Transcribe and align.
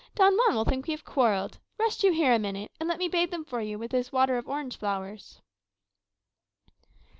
Don 0.15 0.35
Juan 0.35 0.55
will 0.55 0.65
think 0.65 0.87
we 0.87 0.93
have 0.93 1.05
quarrelled. 1.05 1.59
Rest 1.77 2.03
you 2.03 2.11
here 2.11 2.33
a 2.33 2.39
minute, 2.39 2.71
and 2.79 2.89
let 2.89 2.97
me 2.97 3.07
bathe 3.07 3.29
them 3.29 3.45
for 3.45 3.61
you 3.61 3.77
with 3.77 3.91
this 3.91 4.11
water 4.11 4.39
of 4.39 4.49
orange 4.49 4.75
flowers." 4.77 5.41